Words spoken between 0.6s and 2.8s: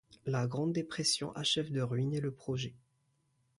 Dépression achève de ruiner le projet.